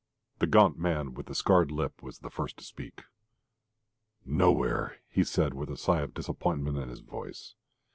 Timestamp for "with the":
1.13-1.35